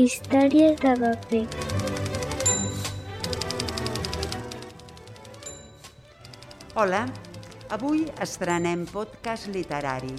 Històries 0.00 0.78
de 0.80 0.92
paper. 0.96 1.40
Hola, 6.80 7.00
avui 7.76 8.06
estrenem 8.24 8.86
podcast 8.88 9.50
literari. 9.52 10.14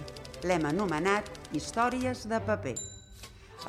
L'hem 0.45 0.67
anomenat 0.70 1.31
Històries 1.57 2.27
de 2.29 2.38
paper. 2.45 2.75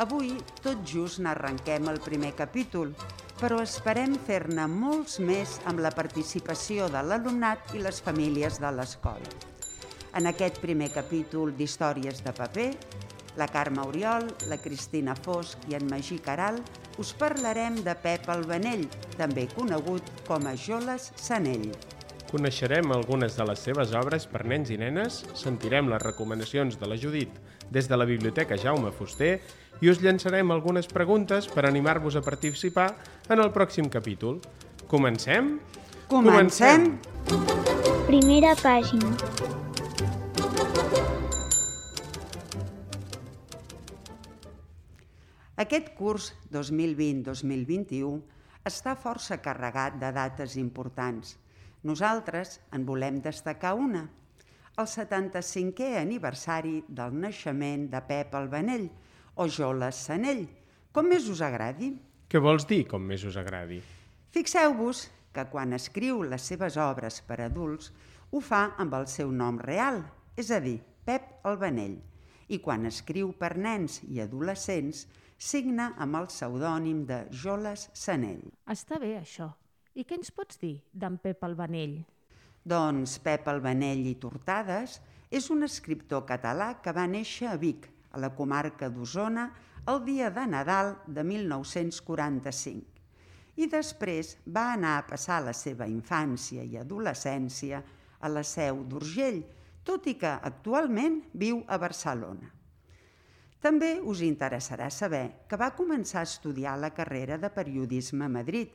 Avui 0.04 0.34
tot 0.60 0.82
just 0.84 1.22
n'arrenquem 1.24 1.88
el 1.94 2.02
primer 2.04 2.34
capítol, 2.42 2.92
però 3.40 3.62
esperem 3.64 4.18
fer-ne 4.26 4.68
molts 4.68 5.16
més 5.30 5.62
amb 5.64 5.80
la 5.80 5.94
participació 5.96 6.90
de 6.92 7.00
l'alumnat 7.08 7.72
i 7.72 7.80
les 7.86 8.02
famílies 8.04 8.60
de 8.60 8.74
l'escola. 8.76 9.32
En 10.20 10.28
aquest 10.28 10.60
primer 10.60 10.92
capítol 10.92 11.56
d'Històries 11.56 12.20
de 12.20 12.36
paper, 12.36 12.68
la 13.36 13.48
Carme 13.48 13.82
Oriol, 13.86 14.28
la 14.48 14.58
Cristina 14.60 15.14
Fosc 15.16 15.68
i 15.70 15.76
en 15.78 15.88
Magí 15.90 16.18
Caral 16.22 16.60
us 17.00 17.12
parlarem 17.16 17.80
de 17.84 17.94
Pep 17.96 18.28
el 18.32 18.44
Benell, 18.48 18.84
també 19.16 19.46
conegut 19.54 20.08
com 20.28 20.46
a 20.46 20.54
Joles 20.58 21.10
Sanell. 21.16 21.70
Coneixerem 22.32 22.92
algunes 22.92 23.34
de 23.36 23.44
les 23.44 23.60
seves 23.60 23.92
obres 23.96 24.24
per 24.28 24.46
nens 24.48 24.70
i 24.72 24.78
nenes, 24.80 25.20
sentirem 25.36 25.90
les 25.92 26.00
recomanacions 26.00 26.78
de 26.80 26.88
la 26.88 26.96
Judit 26.96 27.34
des 27.72 27.88
de 27.88 27.96
la 27.96 28.08
Biblioteca 28.08 28.56
Jaume 28.56 28.92
Fuster 28.92 29.34
i 29.80 29.90
us 29.92 30.00
llançarem 30.00 30.52
algunes 30.52 30.88
preguntes 30.88 31.48
per 31.52 31.66
animar-vos 31.68 32.16
a 32.16 32.24
participar 32.24 32.92
en 33.28 33.40
el 33.40 33.52
pròxim 33.52 33.88
capítol. 33.92 34.40
Comencem? 34.88 35.58
Comencem? 36.08 36.92
Primera 38.08 38.56
pàgina. 38.60 39.51
Aquest 45.72 45.94
curs 45.96 46.24
2020-2021 46.52 48.18
està 48.68 48.92
força 48.92 49.38
carregat 49.40 49.94
de 50.02 50.10
dates 50.12 50.58
importants. 50.60 51.30
Nosaltres 51.88 52.58
en 52.76 52.82
volem 52.84 53.22
destacar 53.24 53.70
una, 53.80 54.02
el 54.76 54.88
75è 54.94 55.94
aniversari 56.02 56.82
del 56.98 57.16
naixement 57.22 57.86
de 57.94 58.02
Pep 58.10 58.36
el 58.36 58.50
Benell, 58.52 58.84
o 59.40 59.46
Joles 59.48 60.02
Sanell, 60.10 60.42
com 60.92 61.08
més 61.08 61.30
us 61.32 61.40
agradi. 61.40 61.88
Què 62.28 62.44
vols 62.50 62.68
dir, 62.68 62.82
com 62.92 63.08
més 63.08 63.24
us 63.24 63.40
agradi? 63.40 63.80
Fixeu-vos 64.36 65.06
que 65.32 65.46
quan 65.56 65.72
escriu 65.72 66.20
les 66.34 66.52
seves 66.52 66.76
obres 66.76 67.22
per 67.24 67.40
adults 67.46 67.94
ho 68.28 68.44
fa 68.44 68.74
amb 68.76 69.00
el 69.00 69.08
seu 69.08 69.32
nom 69.32 69.56
real, 69.56 70.04
és 70.36 70.52
a 70.52 70.60
dir, 70.60 70.82
Pep 71.08 71.48
el 71.48 71.56
Benell, 71.64 71.96
i 72.52 72.60
quan 72.60 72.84
escriu 72.92 73.32
per 73.32 73.54
nens 73.56 74.02
i 74.12 74.20
adolescents 74.20 75.06
signa 75.42 75.90
amb 75.98 76.16
el 76.20 76.28
pseudònim 76.30 77.02
de 77.08 77.24
Joles 77.34 77.88
Sanell. 77.98 78.44
Està 78.70 79.00
bé, 79.02 79.16
això. 79.18 79.48
I 79.98 80.06
què 80.06 80.16
ens 80.20 80.30
pots 80.30 80.60
dir 80.60 80.76
d'en 80.94 81.18
Pep 81.20 81.42
el 81.48 81.56
Benell? 81.58 81.96
Doncs 82.62 83.16
Pep 83.24 83.48
Albanell 83.50 84.06
i 84.06 84.14
Tortades 84.22 85.00
és 85.34 85.48
un 85.50 85.66
escriptor 85.66 86.22
català 86.28 86.76
que 86.84 86.94
va 86.94 87.08
néixer 87.10 87.48
a 87.50 87.56
Vic, 87.58 87.88
a 88.14 88.22
la 88.22 88.30
comarca 88.36 88.88
d'Osona, 88.92 89.48
el 89.90 89.98
dia 90.06 90.30
de 90.30 90.46
Nadal 90.46 90.94
de 91.08 91.24
1945. 91.26 92.86
I 93.58 93.66
després 93.66 94.36
va 94.46 94.68
anar 94.76 94.94
a 95.00 95.04
passar 95.10 95.42
la 95.42 95.56
seva 95.56 95.90
infància 95.90 96.62
i 96.62 96.78
adolescència 96.78 97.82
a 98.22 98.30
la 98.30 98.46
seu 98.46 98.84
d'Urgell, 98.86 99.42
tot 99.82 100.06
i 100.06 100.14
que 100.14 100.38
actualment 100.38 101.18
viu 101.34 101.64
a 101.66 101.82
Barcelona. 101.82 102.61
També 103.62 104.00
us 104.10 104.20
interessarà 104.26 104.88
saber 104.90 105.46
que 105.46 105.58
va 105.60 105.70
començar 105.78 106.24
a 106.24 106.26
estudiar 106.26 106.74
la 106.82 106.90
carrera 106.90 107.36
de 107.38 107.50
periodisme 107.54 108.26
a 108.26 108.34
Madrid, 108.36 108.72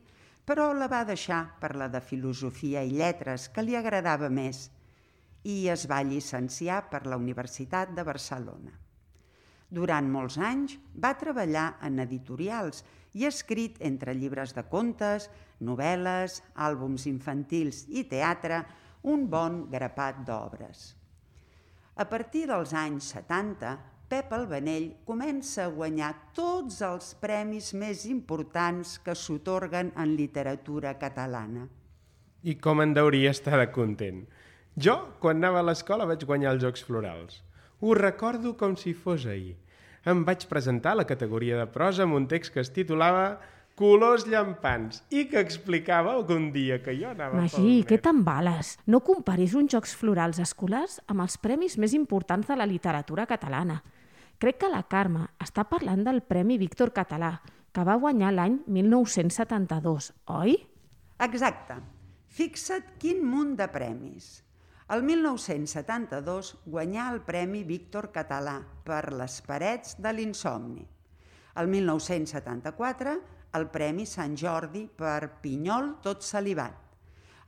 però 0.47 0.69
la 0.71 0.87
va 0.87 1.03
deixar 1.03 1.41
per 1.59 1.73
la 1.75 1.89
de 1.91 1.99
Filosofia 1.99 2.85
i 2.87 2.93
Lletres, 2.95 3.49
que 3.51 3.65
li 3.65 3.75
agradava 3.75 4.29
més, 4.31 4.69
i 5.43 5.67
es 5.67 5.83
va 5.91 5.99
llicenciar 6.07 6.85
per 6.91 7.03
la 7.05 7.19
Universitat 7.19 7.91
de 7.97 8.05
Barcelona. 8.07 8.71
Durant 9.67 10.07
molts 10.07 10.37
anys 10.39 10.77
va 10.95 11.17
treballar 11.19 11.65
en 11.83 11.99
editorials 11.99 12.85
i 13.19 13.25
ha 13.25 13.33
escrit 13.33 13.81
entre 13.83 14.15
llibres 14.15 14.55
de 14.55 14.63
contes, 14.71 15.27
novel·les, 15.59 16.39
àlbums 16.55 17.09
infantils 17.11 17.83
i 17.89 18.05
teatre 18.07 18.63
un 19.03 19.27
bon 19.27 19.65
grapat 19.71 20.23
d'obres. 20.23 20.93
A 21.99 22.07
partir 22.07 22.45
dels 22.47 22.71
anys 22.77 23.11
70, 23.11 23.75
Pep 24.07 24.31
el 24.31 24.45
Benell 24.47 24.85
comença 25.03 25.65
a 25.65 25.71
guanyar 25.75 26.13
tots 26.35 26.77
els 26.87 27.09
premis 27.19 27.73
més 27.75 28.05
importants 28.07 28.93
que 29.03 29.11
s'otorguen 29.11 29.89
en 29.99 30.13
literatura 30.15 30.93
catalana. 30.95 31.65
I 32.47 32.55
com 32.63 32.79
en 32.79 32.93
deuria 32.95 33.33
estar 33.35 33.59
de 33.59 33.65
content. 33.75 34.21
Jo, 34.79 34.95
quan 35.19 35.41
anava 35.41 35.59
a 35.59 35.67
l'escola, 35.67 36.07
vaig 36.07 36.23
guanyar 36.23 36.53
els 36.55 36.63
Jocs 36.63 36.85
Florals. 36.87 37.41
Ho 37.83 37.97
recordo 37.99 38.55
com 38.55 38.77
si 38.79 38.93
fos 38.95 39.25
ahir. 39.27 39.57
Em 40.07 40.23
vaig 40.23 40.47
presentar 40.47 40.95
a 40.95 41.01
la 41.01 41.07
categoria 41.09 41.59
de 41.59 41.67
prosa 41.67 42.07
amb 42.07 42.15
un 42.15 42.29
text 42.31 42.55
que 42.55 42.63
es 42.63 42.71
titulava 42.71 43.41
Colors 43.77 44.23
llampants 44.25 45.03
i 45.13 45.27
que 45.29 45.37
explicava 45.43 46.15
algun 46.15 46.47
dia 46.55 46.79
que 46.81 46.95
jo 46.97 47.11
anava 47.11 47.43
Magí, 47.43 47.83
què 47.85 47.99
t'embales? 48.01 48.71
No 48.87 49.03
comparis 49.05 49.53
uns 49.53 49.75
Jocs 49.75 49.93
Florals 49.99 50.39
escolars 50.41 50.97
amb 51.05 51.27
els 51.27 51.35
premis 51.37 51.75
més 51.77 51.93
importants 51.93 52.47
de 52.47 52.57
la 52.57 52.65
literatura 52.65 53.27
catalana. 53.29 53.81
Crec 54.37 54.59
que 54.61 54.67
la 54.69 54.83
Carme 54.85 55.23
està 55.41 55.63
parlant 55.65 56.03
del 56.05 56.19
Premi 56.21 56.59
Víctor 56.61 56.91
Català, 56.93 57.31
que 57.73 57.81
va 57.87 57.95
guanyar 57.97 58.35
l'any 58.35 58.59
1972, 58.69 60.11
oi? 60.29 60.53
Exacte. 61.25 61.79
Fixa't 62.37 62.91
quin 63.01 63.23
munt 63.25 63.55
de 63.57 63.65
premis. 63.73 64.27
El 64.93 65.01
1972 65.07 66.51
guanyà 66.69 67.07
el 67.15 67.23
Premi 67.25 67.63
Víctor 67.65 68.11
Català 68.13 68.59
per 68.85 69.01
Les 69.17 69.39
parets 69.47 69.97
de 69.97 70.13
l'insomni. 70.13 70.85
El 71.57 71.73
1974 71.73 73.15
el 73.57 73.65
Premi 73.73 74.05
Sant 74.05 74.37
Jordi 74.37 74.85
per 74.85 75.39
Pinyol 75.41 75.95
tot 76.05 76.21
salivat. 76.21 76.77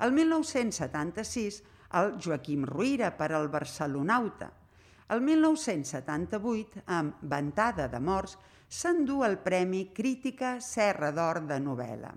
El 0.02 0.18
1976 0.18 1.62
el 2.02 2.16
Joaquim 2.18 2.66
Ruïra 2.66 3.14
per 3.22 3.30
el 3.38 3.46
Barcelonauta. 3.54 4.50
El 5.10 5.24
1978, 5.26 6.84
amb 6.86 7.22
Ventada 7.26 7.88
de 7.90 7.98
morts, 7.98 8.36
s'endú 8.70 9.24
el 9.26 9.40
Premi 9.42 9.88
Crítica 9.90 10.60
Serra 10.62 11.10
d'Or 11.10 11.40
de 11.50 11.58
novel·la. 11.64 12.12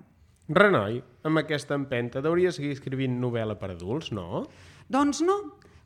Renoi, 0.53 0.99
amb 1.25 1.41
aquesta 1.41 1.79
empenta 1.79 2.21
deuria 2.21 2.51
seguir 2.53 2.75
escrivint 2.77 3.15
novel·la 3.23 3.57
per 3.57 3.71
adults, 3.73 4.11
no? 4.13 4.43
Doncs 4.93 5.23
no. 5.25 5.37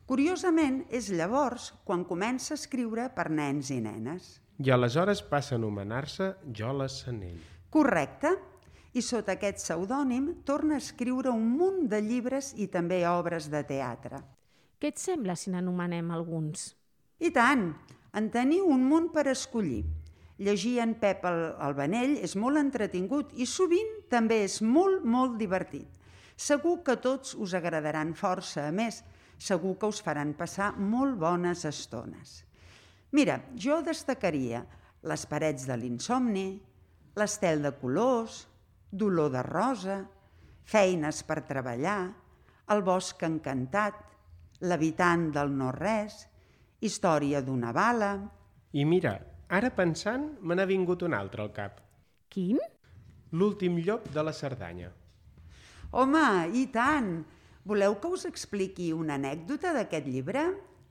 Curiosament, 0.07 0.81
és 0.91 1.07
llavors 1.15 1.69
quan 1.87 2.03
comença 2.09 2.53
a 2.53 2.59
escriure 2.59 3.07
per 3.15 3.29
nens 3.31 3.71
i 3.71 3.79
nenes. 3.85 4.27
I 4.59 4.73
aleshores 4.75 5.21
passa 5.29 5.55
a 5.55 5.61
anomenar-se 5.61 6.33
Jola 6.51 6.89
Sanell. 6.91 7.39
Correcte. 7.71 8.33
I 8.97 9.03
sota 9.05 9.37
aquest 9.37 9.61
pseudònim 9.61 10.41
torna 10.43 10.75
a 10.75 10.83
escriure 10.83 11.31
un 11.31 11.47
munt 11.55 11.85
de 11.91 12.01
llibres 12.01 12.51
i 12.57 12.67
també 12.73 12.99
obres 13.07 13.47
de 13.53 13.61
teatre. 13.67 14.19
Què 14.81 14.91
et 14.91 14.99
sembla 14.99 15.37
si 15.39 15.53
n'anomenem 15.53 16.11
alguns? 16.11 16.73
I 17.19 17.31
tant, 17.33 17.71
en 18.13 18.29
teniu 18.33 18.67
un 18.69 18.83
munt 18.89 19.09
per 19.13 19.27
escollir. 19.31 19.83
Llegir 20.37 20.77
en 20.83 20.93
Pep 21.01 21.23
el, 21.25 21.39
el 21.65 21.73
Benell 21.77 22.17
és 22.21 22.35
molt 22.37 22.61
entretingut 22.61 23.31
i 23.33 23.47
sovint 23.49 24.03
també 24.11 24.43
és 24.45 24.59
molt, 24.61 25.01
molt 25.01 25.37
divertit. 25.39 25.89
Segur 26.37 26.83
que 26.85 26.99
tots 27.01 27.33
us 27.33 27.55
agradaran 27.57 28.13
força, 28.13 28.67
a 28.67 28.73
més, 28.73 29.01
segur 29.37 29.73
que 29.81 29.89
us 29.89 30.01
faran 30.05 30.35
passar 30.37 30.75
molt 30.77 31.17
bones 31.17 31.65
estones. 31.65 32.43
Mira, 33.17 33.39
jo 33.57 33.79
destacaria 33.81 34.61
les 35.07 35.25
parets 35.25 35.65
de 35.65 35.77
l'insomni, 35.79 36.47
l'estel 37.17 37.63
de 37.65 37.73
colors, 37.81 38.43
dolor 38.91 39.31
de 39.33 39.41
rosa, 39.47 39.97
feines 40.67 41.23
per 41.25 41.41
treballar, 41.49 42.01
el 42.73 42.83
bosc 42.85 43.23
encantat, 43.23 44.03
l'habitant 44.61 45.31
del 45.33 45.53
no-res, 45.55 46.25
història 46.81 47.41
d'una 47.41 47.73
bala... 47.73 48.11
I 48.77 48.83
mira, 48.85 49.15
ara 49.49 49.71
pensant, 49.73 50.27
me 50.41 50.55
n'ha 50.55 50.67
vingut 50.69 51.03
un 51.07 51.15
altre 51.17 51.41
al 51.41 51.51
cap. 51.55 51.79
Quin? 52.29 52.59
L'últim 53.31 53.79
llop 53.83 54.09
de 54.13 54.23
la 54.23 54.33
Cerdanya. 54.35 54.91
Home, 55.91 56.27
i 56.53 56.67
tant! 56.73 57.23
Voleu 57.67 57.97
que 57.99 58.11
us 58.15 58.23
expliqui 58.27 58.91
una 58.95 59.17
anècdota 59.17 59.73
d'aquest 59.75 60.05
llibre? 60.07 60.43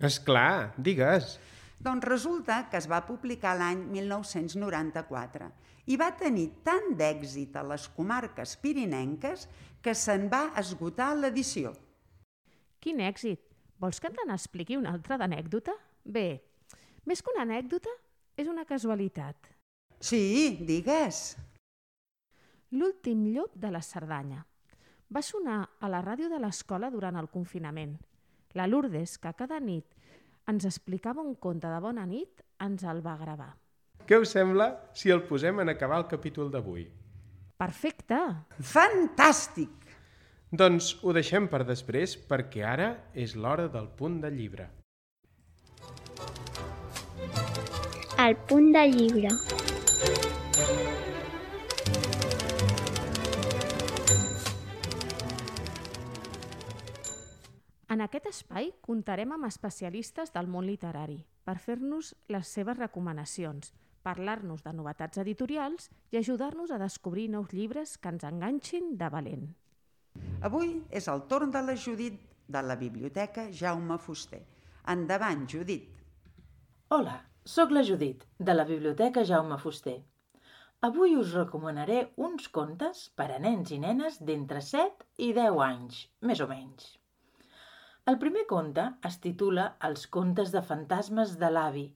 És 0.05 0.19
clar, 0.21 0.75
digues. 0.77 1.37
Doncs 1.81 2.05
resulta 2.09 2.67
que 2.71 2.77
es 2.81 2.89
va 2.89 3.05
publicar 3.07 3.55
l'any 3.57 3.87
1994 3.93 5.49
i 5.93 5.97
va 6.01 6.11
tenir 6.19 6.49
tant 6.67 6.95
d'èxit 6.99 7.57
a 7.57 7.65
les 7.65 7.87
comarques 7.97 8.57
pirinenques 8.61 9.47
que 9.81 9.95
se'n 9.95 10.27
va 10.33 10.51
esgotar 10.61 11.15
l'edició. 11.17 11.73
Quin 12.81 13.01
èxit! 13.05 13.56
Vols 13.79 14.01
que 14.01 14.09
te 14.09 14.25
n'expliqui 14.25 14.79
una 14.81 14.93
altra 14.97 15.19
d'anècdota? 15.21 15.75
Bé, 16.05 16.41
més 17.05 17.21
que 17.21 17.33
una 17.35 17.45
anècdota, 17.45 17.93
és 18.37 18.49
una 18.49 18.65
casualitat. 18.69 19.51
Sí, 20.01 20.57
digues. 20.69 21.37
L'últim 22.73 23.27
llop 23.35 23.55
de 23.57 23.71
la 23.73 23.83
Cerdanya. 23.85 24.43
Va 25.13 25.23
sonar 25.23 25.61
a 25.81 25.91
la 25.93 26.01
ràdio 26.03 26.29
de 26.33 26.41
l'escola 26.43 26.91
durant 26.91 27.17
el 27.21 27.29
confinament. 27.33 27.95
La 28.57 28.67
Lourdes, 28.67 29.19
que 29.21 29.33
cada 29.39 29.61
nit 29.61 29.93
ens 30.51 30.67
explicava 30.67 31.23
un 31.23 31.37
conte 31.37 31.69
de 31.71 31.79
bona 31.83 32.07
nit, 32.09 32.43
ens 32.63 32.85
el 32.85 33.03
va 33.05 33.17
gravar. 33.21 33.53
Què 34.07 34.19
us 34.23 34.33
sembla 34.35 34.71
si 34.95 35.11
el 35.13 35.25
posem 35.29 35.61
en 35.63 35.73
acabar 35.73 36.01
el 36.03 36.09
capítol 36.11 36.51
d'avui? 36.51 36.87
Perfecte! 37.59 38.19
Fantàstic! 38.61 39.86
Doncs 40.55 40.93
ho 41.03 41.11
deixem 41.11 41.49
per 41.51 41.65
després 41.67 42.13
perquè 42.31 42.61
ara 42.63 42.93
és 43.19 43.33
l'hora 43.35 43.67
del 43.67 43.89
punt 43.99 44.21
de 44.23 44.31
llibre. 44.31 44.69
El 48.23 48.37
punt 48.47 48.71
de 48.71 48.85
llibre. 48.87 49.33
En 57.91 58.07
aquest 58.07 58.31
espai 58.31 58.71
comptarem 58.87 59.35
amb 59.35 59.51
especialistes 59.51 60.31
del 60.31 60.47
món 60.47 60.71
literari 60.71 61.25
per 61.43 61.59
fer-nos 61.59 62.15
les 62.31 62.47
seves 62.47 62.79
recomanacions, 62.79 63.75
parlar-nos 64.07 64.63
de 64.63 64.79
novetats 64.79 65.19
editorials 65.19 65.91
i 66.15 66.23
ajudar-nos 66.23 66.71
a 66.71 66.79
descobrir 66.79 67.33
nous 67.35 67.51
llibres 67.51 67.99
que 67.99 68.15
ens 68.15 68.23
enganxin 68.23 68.95
de 68.97 69.11
valent. 69.11 69.49
Avui 70.49 70.73
és 71.01 71.09
el 71.13 71.23
torn 71.31 71.53
de 71.55 71.63
la 71.69 71.77
Judit 71.85 72.19
de 72.57 72.63
la 72.63 72.77
Biblioteca 72.81 73.47
Jaume 73.61 73.97
Fuster. 73.99 74.43
Endavant, 74.93 75.47
Judit. 75.51 75.89
Hola, 76.97 77.17
sóc 77.55 77.73
la 77.75 77.83
Judit, 77.89 78.21
de 78.39 78.55
la 78.55 78.67
Biblioteca 78.69 79.25
Jaume 79.31 79.59
Fuster. 79.63 79.97
Avui 80.87 81.17
us 81.17 81.33
recomanaré 81.35 81.97
uns 82.29 82.47
contes 82.59 83.01
per 83.19 83.27
a 83.35 83.41
nens 83.47 83.73
i 83.75 83.81
nenes 83.83 84.21
d'entre 84.29 84.61
7 84.69 85.09
i 85.27 85.33
10 85.39 85.59
anys, 85.67 86.05
més 86.31 86.43
o 86.45 86.47
menys. 86.51 86.93
El 88.13 88.21
primer 88.23 88.45
conte 88.53 88.85
es 89.09 89.17
titula 89.25 89.65
Els 89.89 90.07
contes 90.19 90.53
de 90.55 90.63
fantasmes 90.69 91.35
de 91.41 91.51
l'avi, 91.57 91.87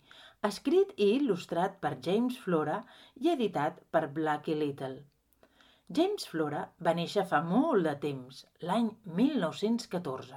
escrit 0.48 0.96
i 0.96 1.12
il·lustrat 1.20 1.78
per 1.84 1.92
James 2.08 2.40
Flora 2.46 2.80
i 3.20 3.30
editat 3.36 3.78
per 3.94 4.08
Blackie 4.16 4.58
Little. 4.64 4.96
James 5.98 6.24
Flora 6.30 6.58
va 6.86 6.92
néixer 6.96 7.22
fa 7.28 7.38
molt 7.44 7.82
de 7.86 7.92
temps, 8.02 8.36
l'any 8.68 8.90
1914. 9.20 10.36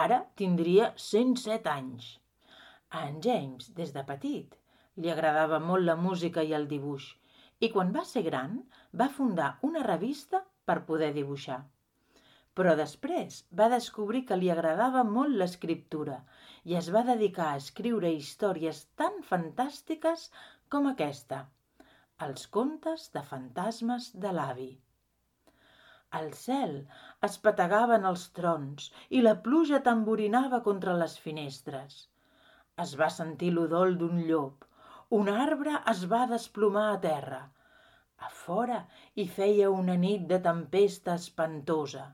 Ara 0.00 0.18
tindria 0.40 0.88
107 1.04 1.70
anys. 1.74 2.10
A 2.98 3.06
en 3.06 3.16
James, 3.26 3.70
des 3.80 3.94
de 3.96 4.02
petit, 4.10 4.58
li 5.00 5.14
agradava 5.14 5.62
molt 5.70 5.88
la 5.88 5.96
música 6.02 6.44
i 6.44 6.52
el 6.60 6.68
dibuix 6.74 7.08
i 7.64 7.72
quan 7.78 7.96
va 7.96 8.04
ser 8.12 8.26
gran 8.28 8.60
va 9.02 9.08
fundar 9.16 9.48
una 9.70 9.88
revista 9.88 10.44
per 10.68 10.78
poder 10.92 11.14
dibuixar. 11.16 11.62
Però 12.52 12.76
després 12.84 13.42
va 13.62 13.72
descobrir 13.78 14.26
que 14.28 14.36
li 14.42 14.52
agradava 14.52 15.10
molt 15.16 15.40
l'escriptura 15.40 16.20
i 16.68 16.76
es 16.82 16.92
va 16.98 17.08
dedicar 17.08 17.52
a 17.54 17.60
escriure 17.64 18.12
històries 18.20 18.84
tan 19.00 19.22
fantàstiques 19.32 20.28
com 20.68 20.92
aquesta, 20.92 21.46
els 22.26 22.46
contes 22.54 23.02
de 23.14 23.20
fantasmes 23.26 24.06
de 24.22 24.30
l'avi. 24.36 24.70
Al 26.18 26.32
cel 26.38 26.72
es 27.28 27.36
petegaven 27.44 28.06
els 28.08 28.24
trons 28.38 28.88
i 29.18 29.20
la 29.22 29.34
pluja 29.44 29.78
tamborinava 29.88 30.58
contra 30.64 30.96
les 31.02 31.14
finestres. 31.26 31.98
Es 32.84 32.94
va 33.02 33.08
sentir 33.18 33.52
l'udol 33.52 33.94
d'un 34.00 34.24
llop. 34.30 34.66
Un 35.20 35.30
arbre 35.34 35.76
es 35.92 36.02
va 36.14 36.24
desplomar 36.32 36.88
a 36.94 36.98
terra. 37.04 37.40
A 38.26 38.32
fora 38.40 38.80
hi 39.14 39.28
feia 39.38 39.70
una 39.76 39.96
nit 40.06 40.26
de 40.32 40.40
tempesta 40.48 41.14
espantosa. 41.22 42.08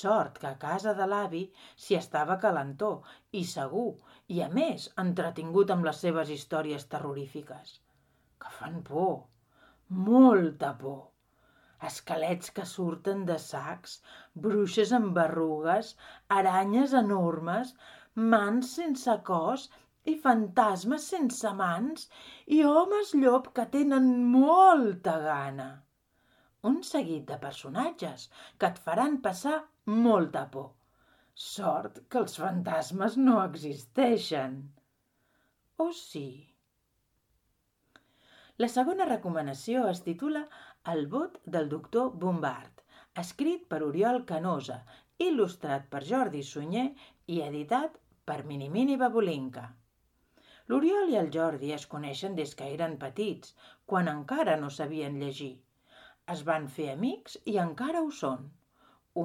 Sort 0.00 0.42
que 0.42 0.50
a 0.50 0.60
casa 0.66 0.92
de 1.00 1.08
l'avi 1.14 1.42
s'hi 1.86 1.96
estava 2.02 2.36
calentó 2.44 2.92
i 3.40 3.46
segur, 3.56 3.88
i 4.36 4.44
a 4.44 4.52
més 4.60 4.90
entretingut 5.06 5.72
amb 5.72 5.88
les 5.88 6.04
seves 6.04 6.36
històries 6.38 6.88
terrorífiques. 6.96 7.76
Que 8.42 8.52
fan 8.58 8.80
por, 8.88 9.14
molta 10.08 10.72
por. 10.82 11.02
Esquelets 11.88 12.52
que 12.56 12.64
surten 12.72 13.24
de 13.30 13.36
sacs, 13.44 13.98
bruixes 14.46 14.92
amb 14.98 15.12
berrugues, 15.18 15.94
aranyes 16.38 16.94
enormes, 17.00 17.74
mans 18.34 18.70
sense 18.78 19.16
cos 19.30 19.66
i 20.12 20.14
fantasmes 20.26 21.08
sense 21.12 21.52
mans 21.60 22.06
i 22.56 22.62
homes 22.70 23.12
llop 23.22 23.50
que 23.58 23.66
tenen 23.76 24.08
molta 24.34 25.16
gana. 25.26 25.68
Un 26.70 26.80
seguit 26.90 27.26
de 27.30 27.38
personatges 27.42 28.28
que 28.58 28.70
et 28.72 28.82
faran 28.86 29.20
passar 29.28 29.58
molta 30.06 30.46
por. 30.56 30.72
Sort 31.46 31.98
que 32.10 32.22
els 32.24 32.38
fantasmes 32.42 33.16
no 33.28 33.38
existeixen. 33.44 34.56
O 35.84 35.90
sí? 35.92 36.28
La 38.62 38.68
segona 38.72 39.04
recomanació 39.08 39.80
es 39.90 39.98
titula 40.04 40.40
El 40.90 41.02
vot 41.14 41.34
del 41.54 41.66
doctor 41.72 42.06
Bombard, 42.20 42.78
escrit 43.22 43.66
per 43.72 43.80
Oriol 43.86 44.22
Canosa, 44.30 44.76
il·lustrat 45.24 45.90
per 45.90 46.00
Jordi 46.10 46.40
Sunyer 46.50 46.86
i 47.34 47.40
editat 47.46 47.98
per 48.30 48.38
Minimini 48.52 48.96
Babolinka. 49.02 49.64
L'Oriol 50.72 51.12
i 51.12 51.18
el 51.22 51.28
Jordi 51.34 51.74
es 51.76 51.84
coneixen 51.96 52.38
des 52.38 52.54
que 52.60 52.70
eren 52.78 52.96
petits, 53.02 53.52
quan 53.92 54.08
encara 54.14 54.56
no 54.62 54.72
sabien 54.78 55.20
llegir. 55.24 55.52
Es 56.36 56.46
van 56.48 56.70
fer 56.78 56.88
amics 56.94 57.36
i 57.52 57.58
encara 57.66 58.02
ho 58.06 58.10
són. 58.22 58.48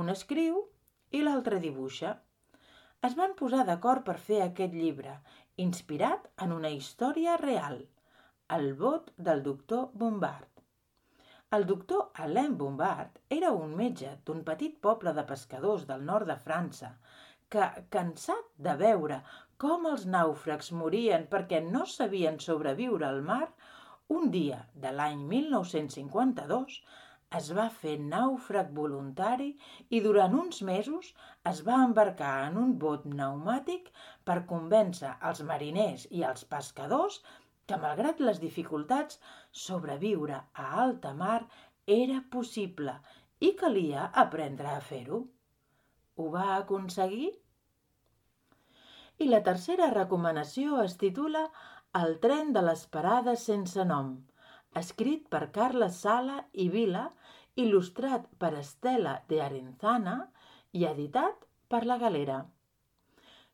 Un 0.01 0.16
escriu 0.16 0.60
i 1.16 1.24
l'altre 1.24 1.62
dibuixa. 1.63 2.18
Es 3.10 3.16
van 3.24 3.39
posar 3.39 3.63
d'acord 3.72 4.04
per 4.12 4.19
fer 4.28 4.44
aquest 4.50 4.75
llibre, 4.83 5.16
inspirat 5.69 6.28
en 6.48 6.51
una 6.60 6.75
història 6.81 7.39
real, 7.48 7.81
el 8.56 8.74
vot 8.80 9.12
del 9.25 9.42
doctor 9.44 9.92
Bombard. 9.94 10.48
El 11.56 11.65
doctor 11.68 12.09
Alain 12.24 12.57
Bombard 12.59 13.19
era 13.36 13.51
un 13.56 13.75
metge 13.81 14.09
d'un 14.27 14.42
petit 14.50 14.74
poble 14.88 15.13
de 15.15 15.24
pescadors 15.30 15.86
del 15.92 16.03
nord 16.09 16.27
de 16.31 16.36
França 16.48 16.89
que, 17.56 17.68
cansat 17.95 18.50
de 18.65 18.74
veure 18.81 19.19
com 19.63 19.88
els 19.92 20.03
nàufrags 20.15 20.71
morien 20.81 21.23
perquè 21.31 21.61
no 21.68 21.85
sabien 21.94 22.40
sobreviure 22.45 23.07
al 23.07 23.21
mar, 23.30 23.45
un 24.18 24.28
dia 24.33 24.59
de 24.85 24.92
l'any 24.97 25.23
1952 25.31 26.81
es 27.40 27.52
va 27.56 27.69
fer 27.81 27.94
nàufrag 28.14 28.73
voluntari 28.80 29.54
i 29.95 30.02
durant 30.07 30.35
uns 30.40 30.59
mesos 30.71 31.14
es 31.54 31.61
va 31.69 31.78
embarcar 31.85 32.33
en 32.49 32.59
un 32.66 32.75
bot 32.83 33.07
pneumàtic 33.07 33.87
per 34.28 34.42
convèncer 34.52 35.14
els 35.30 35.40
mariners 35.54 36.04
i 36.19 36.25
els 36.31 36.44
pescadors 36.56 37.21
que, 37.71 37.80
malgrat 37.80 38.19
les 38.19 38.40
dificultats, 38.44 39.19
sobreviure 39.66 40.40
a 40.63 40.69
alta 40.85 41.13
mar 41.16 41.42
era 41.95 42.19
possible 42.33 42.95
i 43.47 43.54
calia 43.61 44.09
aprendre 44.23 44.73
a 44.73 44.81
fer-ho. 44.87 45.21
Ho 46.18 46.25
va 46.33 46.47
aconseguir? 46.57 47.30
I 49.23 49.28
la 49.30 49.40
tercera 49.45 49.87
recomanació 49.94 50.81
es 50.83 50.97
titula 51.04 51.45
El 51.99 52.18
tren 52.25 52.51
de 52.56 52.63
les 52.66 52.83
parades 52.95 53.45
sense 53.49 53.85
nom, 53.87 54.11
escrit 54.81 55.28
per 55.33 55.44
Carles 55.57 55.99
Sala 56.04 56.37
i 56.66 56.68
Vila, 56.75 57.06
il·lustrat 57.63 58.28
per 58.42 58.51
Estela 58.59 59.16
de 59.31 59.42
Arenzana 59.45 60.18
i 60.81 60.87
editat 60.92 61.47
per 61.71 61.83
La 61.87 61.99
Galera. 62.04 62.42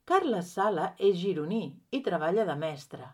Carles 0.08 0.54
Sala 0.58 0.92
és 1.12 1.18
gironí 1.22 1.64
i 1.92 2.04
treballa 2.10 2.46
de 2.50 2.56
mestre, 2.66 3.10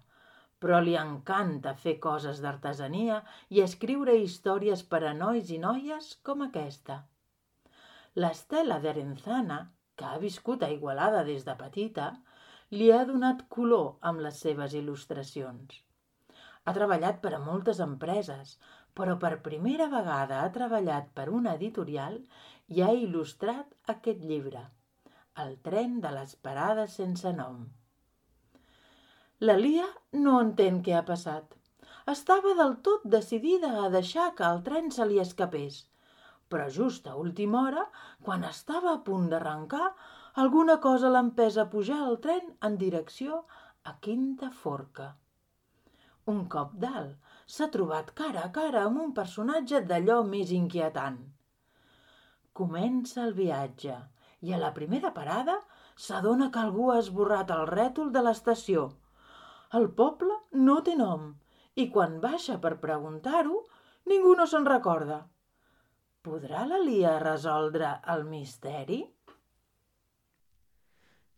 però 0.63 0.79
li 0.84 0.93
encanta 1.00 1.74
fer 1.86 1.98
coses 2.03 2.38
d'artesania 2.43 3.17
i 3.55 3.60
escriure 3.63 4.13
històries 4.25 4.84
per 4.93 5.01
a 5.10 5.15
nois 5.17 5.50
i 5.51 5.58
noies 5.63 6.13
com 6.29 6.46
aquesta. 6.46 7.01
L'Estela 8.24 8.77
d'Arenzana, 8.84 9.58
que 10.00 10.05
ha 10.10 10.22
viscut 10.22 10.63
a 10.63 10.70
Igualada 10.75 11.25
des 11.29 11.43
de 11.50 11.58
petita, 11.63 12.05
li 12.77 12.88
ha 12.93 13.01
donat 13.10 13.43
color 13.58 13.89
amb 14.12 14.24
les 14.25 14.39
seves 14.46 14.77
il·lustracions. 14.79 15.82
Ha 16.63 16.77
treballat 16.79 17.20
per 17.25 17.34
a 17.36 17.43
moltes 17.50 17.84
empreses, 17.88 18.55
però 18.98 19.17
per 19.25 19.34
primera 19.50 19.89
vegada 19.91 20.39
ha 20.41 20.55
treballat 20.58 21.12
per 21.20 21.27
una 21.41 21.58
editorial 21.60 22.20
i 22.77 22.82
ha 22.86 22.91
il·lustrat 23.03 23.93
aquest 23.98 24.24
llibre, 24.32 24.65
El 25.43 25.55
tren 25.67 26.00
de 26.01 26.10
les 26.15 26.36
parades 26.48 27.00
sense 27.03 27.32
nom. 27.43 27.63
La 29.47 29.53
Lia 29.59 29.85
no 30.25 30.33
entén 30.41 30.75
què 30.83 30.93
ha 30.95 31.05
passat. 31.07 31.55
Estava 32.12 32.51
del 32.59 32.77
tot 32.88 33.01
decidida 33.15 33.71
a 33.79 33.89
deixar 33.95 34.27
que 34.38 34.45
el 34.50 34.62
tren 34.67 34.85
se 34.97 35.07
li 35.09 35.17
escapés. 35.23 35.79
Però 36.53 36.67
just 36.75 37.09
a 37.12 37.15
última 37.23 37.63
hora, 37.63 37.83
quan 38.27 38.45
estava 38.50 38.93
a 38.93 39.01
punt 39.09 39.25
d'arrencar, 39.33 39.89
alguna 40.45 40.77
cosa 40.88 41.12
l'empesa 41.12 41.65
a 41.65 41.69
pujar 41.75 42.00
al 42.05 42.15
tren 42.27 42.53
en 42.69 42.79
direcció 42.85 43.41
a 43.91 43.97
Quinta 44.07 44.51
Forca. 44.62 45.09
Un 46.35 46.41
cop 46.55 46.79
dalt, 46.85 47.19
s'ha 47.57 47.67
trobat 47.75 48.15
cara 48.23 48.47
a 48.47 48.53
cara 48.62 48.88
amb 48.88 49.03
un 49.09 49.13
personatge 49.21 49.83
d'allò 49.91 50.21
més 50.31 50.55
inquietant. 50.62 51.19
Comença 52.63 53.25
el 53.27 53.35
viatge 53.43 54.00
i 54.47 54.55
a 54.55 54.63
la 54.65 54.71
primera 54.81 55.12
parada 55.21 55.59
s'adona 56.07 56.51
que 56.55 56.67
algú 56.67 56.91
ha 56.93 57.00
esborrat 57.03 57.57
el 57.62 57.71
rètol 57.75 58.15
de 58.15 58.29
l'estació. 58.29 58.91
El 59.77 59.88
poble 59.98 60.36
no 60.65 60.82
té 60.86 60.94
nom 60.98 61.32
i 61.82 61.88
quan 61.94 62.20
baixa 62.22 62.60
per 62.62 62.75
preguntar-ho, 62.82 63.63
ningú 64.12 64.36
no 64.38 64.46
se'n 64.50 64.68
recorda. 64.70 65.24
Podrà 66.24 66.62
la 66.70 66.77
Lia 66.77 67.15
resoldre 67.24 67.89
el 68.13 68.22
misteri? 68.27 69.00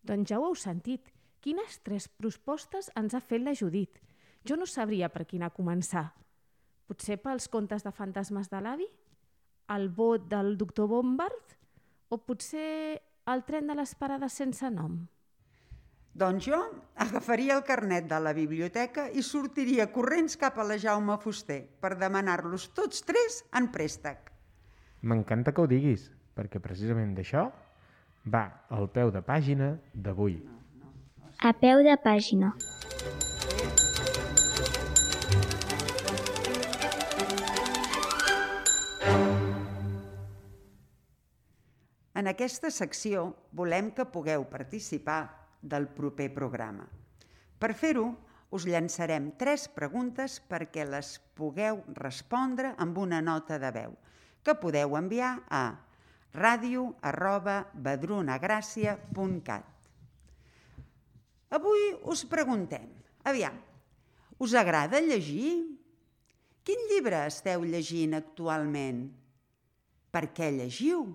Doncs 0.06 0.28
ja 0.30 0.38
ho 0.38 0.50
heu 0.50 0.58
sentit. 0.60 1.08
Quines 1.40 1.80
tres 1.86 2.10
propostes 2.12 2.92
ens 3.00 3.16
ha 3.16 3.22
fet 3.24 3.42
la 3.42 3.56
Judit? 3.56 3.98
Jo 4.46 4.60
no 4.60 4.68
sabria 4.68 5.08
per 5.08 5.24
quina 5.24 5.50
començar. 5.50 6.04
Potser 6.86 7.16
pels 7.22 7.48
contes 7.48 7.82
de 7.86 7.90
fantasmes 7.90 8.52
de 8.52 8.60
l'avi? 8.62 8.86
El 9.74 9.88
vot 9.88 10.28
del 10.30 10.54
doctor 10.60 10.92
Bombard? 10.92 11.56
O 12.12 12.20
potser 12.20 13.00
el 13.26 13.46
tren 13.48 13.66
de 13.66 13.80
les 13.80 13.96
parades 13.98 14.36
sense 14.38 14.70
nom? 14.70 15.06
Doncs 16.16 16.46
jo 16.48 16.58
agafaria 16.96 17.58
el 17.58 17.64
carnet 17.68 18.06
de 18.08 18.16
la 18.24 18.30
biblioteca 18.32 19.02
i 19.12 19.20
sortiria 19.20 19.84
corrents 19.92 20.38
cap 20.40 20.56
a 20.56 20.64
la 20.64 20.78
Jaume 20.80 21.18
Fuster 21.20 21.58
per 21.76 21.90
demanar-los 22.00 22.70
tots 22.72 23.04
tres 23.04 23.42
en 23.52 23.68
préstec. 23.74 24.30
M'encanta 25.04 25.52
que 25.52 25.60
ho 25.60 25.68
diguis, 25.68 26.08
perquè 26.32 26.56
precisament 26.64 27.12
d'això 27.12 27.44
va 28.32 28.46
al 28.72 28.88
peu 28.96 29.12
de 29.12 29.20
pàgina 29.20 29.74
d'avui. 29.92 30.40
A 31.44 31.52
peu 31.52 31.84
de 31.84 32.00
pàgina. 32.00 32.54
En 42.16 42.32
aquesta 42.32 42.72
secció 42.72 43.34
volem 43.52 43.92
que 43.92 44.08
pugueu 44.08 44.48
participar 44.48 45.45
del 45.62 45.88
proper 45.88 46.28
programa. 46.34 46.86
Per 47.58 47.72
fer-ho, 47.74 48.10
us 48.54 48.66
llançarem 48.68 49.32
tres 49.40 49.66
preguntes 49.72 50.38
perquè 50.48 50.84
les 50.86 51.16
pugueu 51.36 51.82
respondre 51.98 52.74
amb 52.78 52.98
una 52.98 53.20
nota 53.20 53.58
de 53.58 53.70
veu, 53.74 53.96
que 54.44 54.54
podeu 54.54 54.96
enviar 54.96 55.40
a 55.50 55.64
ràdio 56.36 56.92
arroba. 57.02 57.64
Avui 61.56 61.84
us 62.04 62.24
preguntem, 62.28 62.86
aviam, 63.24 63.56
us 64.38 64.54
agrada 64.54 65.00
llegir? 65.00 65.78
Quin 66.66 66.88
llibre 66.90 67.22
esteu 67.30 67.62
llegint 67.64 68.16
actualment? 68.18 69.06
Per 70.10 70.24
què 70.34 70.50
llegiu? 70.50 71.06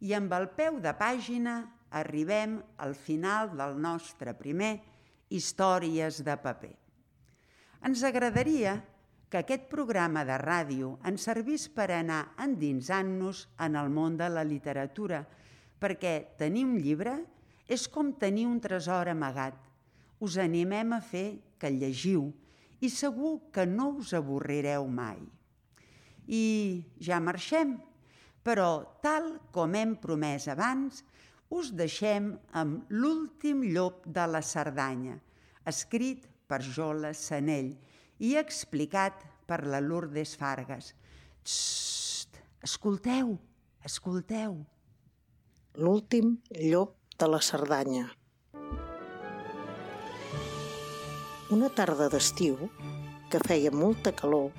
I 0.00 0.14
amb 0.16 0.32
el 0.32 0.48
peu 0.56 0.80
de 0.80 0.92
pàgina 0.96 1.60
arribem 1.90 2.58
al 2.82 2.94
final 2.94 3.52
del 3.56 3.78
nostre 3.80 4.34
primer 4.34 4.74
Històries 5.28 6.20
de 6.22 6.36
paper. 6.38 6.74
Ens 7.86 8.02
agradaria 8.06 8.76
que 9.28 9.40
aquest 9.42 9.66
programa 9.70 10.22
de 10.26 10.36
ràdio 10.38 10.92
ens 11.06 11.26
servís 11.26 11.66
per 11.68 11.88
anar 11.90 12.20
endinsant-nos 12.42 13.46
en 13.66 13.74
el 13.78 13.90
món 13.90 14.16
de 14.18 14.28
la 14.30 14.44
literatura, 14.46 15.24
perquè 15.82 16.36
tenir 16.38 16.64
un 16.66 16.76
llibre 16.78 17.16
és 17.66 17.88
com 17.90 18.12
tenir 18.14 18.46
un 18.46 18.60
tresor 18.62 19.10
amagat. 19.10 19.56
Us 20.22 20.38
animem 20.38 20.94
a 20.94 21.00
fer 21.02 21.40
que 21.58 21.72
llegiu 21.74 22.30
i 22.80 22.90
segur 22.92 23.50
que 23.52 23.66
no 23.66 23.90
us 23.98 24.14
avorrireu 24.14 24.86
mai. 24.86 25.18
I 26.26 26.44
ja 27.02 27.18
marxem, 27.22 27.76
però 28.46 28.98
tal 29.02 29.36
com 29.54 29.74
hem 29.74 29.96
promès 29.98 30.46
abans, 30.48 31.02
us 31.50 31.70
deixem 31.78 32.32
amb 32.52 32.90
l'últim 32.90 33.62
llop 33.70 34.04
de 34.06 34.26
la 34.26 34.42
Cerdanya, 34.42 35.18
escrit 35.66 36.26
per 36.48 36.60
Jola 36.62 37.12
Sanell 37.14 37.72
i 38.18 38.34
explicat 38.40 39.22
per 39.46 39.62
la 39.66 39.80
Lourdes 39.80 40.34
Fargas. 40.38 40.92
Txt, 41.46 42.40
escolteu, 42.62 43.36
escolteu. 43.84 44.58
L'últim 45.76 46.38
llop 46.50 46.96
de 47.18 47.28
la 47.30 47.40
Cerdanya. 47.40 48.06
Una 51.54 51.68
tarda 51.70 52.08
d'estiu, 52.10 52.56
que 53.30 53.38
feia 53.46 53.70
molta 53.70 54.10
calor, 54.10 54.50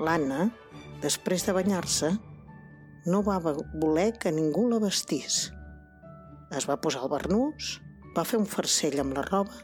l'Anna, 0.00 0.46
després 1.04 1.44
de 1.44 1.52
banyar-se, 1.52 2.14
no 3.04 3.20
va 3.26 3.36
voler 3.44 4.14
que 4.16 4.32
ningú 4.32 4.64
la 4.70 4.80
vestís. 4.80 5.53
Es 6.54 6.68
va 6.70 6.78
posar 6.78 7.02
el 7.02 7.10
barnús, 7.10 7.78
va 8.14 8.22
fer 8.28 8.38
un 8.38 8.46
farcell 8.46 9.00
amb 9.02 9.16
la 9.16 9.24
roba 9.26 9.56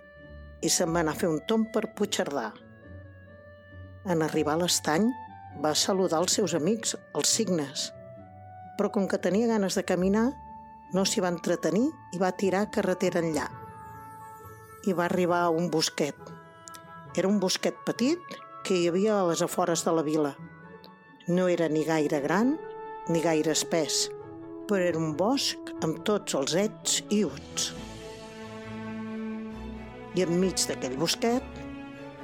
i 0.61 0.71
se'n 0.73 0.91
va 0.93 1.05
anar 1.05 1.15
a 1.15 1.21
fer 1.21 1.29
un 1.31 1.39
tomb 1.49 1.69
per 1.73 1.93
Puigcerdà. 1.97 2.51
En 4.11 4.25
arribar 4.27 4.57
a 4.57 4.63
l'estany, 4.65 5.07
va 5.63 5.75
saludar 5.75 6.21
els 6.25 6.35
seus 6.39 6.55
amics, 6.59 6.97
els 7.15 7.31
signes, 7.31 7.87
però 8.79 8.91
com 8.93 9.07
que 9.09 9.21
tenia 9.23 9.49
ganes 9.51 9.79
de 9.79 9.85
caminar, 9.87 10.31
no 10.97 11.05
s'hi 11.07 11.23
va 11.23 11.31
entretenir 11.31 11.87
i 12.17 12.21
va 12.21 12.33
tirar 12.43 12.71
carretera 12.75 13.23
enllà. 13.23 13.47
I 14.89 14.97
va 14.97 15.07
arribar 15.07 15.45
a 15.45 15.55
un 15.55 15.71
bosquet. 15.71 16.17
Era 17.15 17.29
un 17.29 17.39
bosquet 17.43 17.77
petit 17.87 18.39
que 18.67 18.77
hi 18.77 18.89
havia 18.89 19.21
a 19.21 19.27
les 19.31 19.43
afores 19.47 19.85
de 19.87 19.95
la 19.95 20.03
vila. 20.07 20.35
No 21.29 21.47
era 21.49 21.69
ni 21.69 21.85
gaire 21.85 22.21
gran 22.25 22.57
ni 23.09 23.21
gaire 23.23 23.53
espès, 23.53 24.09
era 24.79 24.99
un 24.99 25.17
bosc 25.19 25.71
amb 25.83 26.03
tots 26.07 26.37
els 26.39 26.55
ets 26.55 27.01
i 27.11 27.25
uts. 27.27 27.71
I 30.15 30.23
enmig 30.27 30.63
d'aquell 30.69 30.95
bosquet 31.01 31.59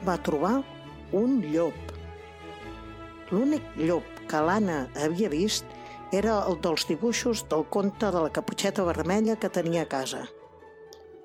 va 0.06 0.18
trobar 0.28 0.60
un 1.16 1.40
llop. 1.42 1.94
L'únic 3.32 3.66
llop 3.80 4.06
que 4.30 4.42
l'Anna 4.42 4.84
havia 5.02 5.30
vist 5.32 5.66
era 6.14 6.38
el 6.46 6.60
dels 6.62 6.86
dibuixos 6.86 7.42
del 7.50 7.66
conte 7.74 8.10
de 8.14 8.22
la 8.22 8.30
caputxeta 8.30 8.86
vermella 8.86 9.38
que 9.40 9.50
tenia 9.50 9.82
a 9.82 9.90
casa. 9.90 10.22